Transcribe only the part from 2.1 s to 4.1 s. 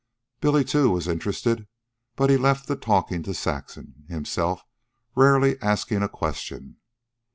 but he left the talking to Saxon,